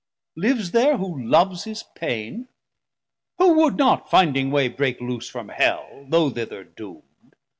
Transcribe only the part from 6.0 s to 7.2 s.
Though thither doomd?